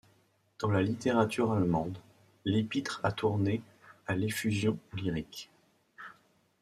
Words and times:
Dans 0.57 0.71
la 0.71 0.81
littérature 0.81 1.51
allemande, 1.51 1.99
l’épître 2.43 3.01
a 3.03 3.11
tourné 3.11 3.61
à 4.07 4.15
l’effusion 4.15 4.79
lyrique. 4.95 5.51